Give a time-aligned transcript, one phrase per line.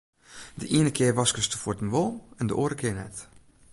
[0.59, 3.15] De iene kear waskest de fuotten wol en de oare kear net.